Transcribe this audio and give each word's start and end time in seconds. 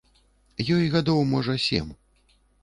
Ёй 0.75 0.87
гадоў, 0.95 1.21
можа, 1.35 1.59
сем. 1.67 1.93